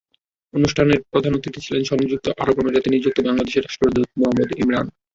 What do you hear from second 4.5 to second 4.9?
Imran.